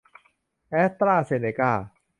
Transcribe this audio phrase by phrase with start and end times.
[0.69, 1.71] แอสตร้าเซนเนก้า